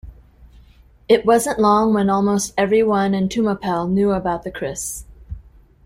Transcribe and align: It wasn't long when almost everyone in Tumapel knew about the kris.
It 1.07 1.27
wasn't 1.27 1.59
long 1.59 1.93
when 1.93 2.09
almost 2.09 2.55
everyone 2.57 3.13
in 3.13 3.29
Tumapel 3.29 3.87
knew 3.87 4.13
about 4.13 4.41
the 4.41 4.49
kris. 4.49 5.05